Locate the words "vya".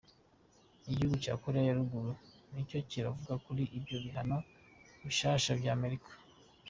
5.59-5.71